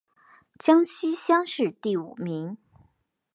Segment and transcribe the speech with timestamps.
[0.57, 2.57] 江西乡试第五名。